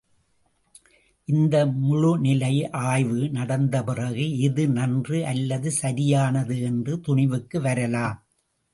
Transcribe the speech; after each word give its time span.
இந்த 1.27 1.55
முழுநிலை 1.81 2.55
ஆய்வு 2.89 3.19
நடந்த 3.29 3.83
பிறகு 3.83 4.25
எது 4.39 4.65
நன்று 4.69 5.19
அல்லது 5.25 5.71
சரியானது 5.81 6.57
என்ற 6.61 6.99
துணிவுக்கு 7.07 7.59
வரலாம். 7.61 8.17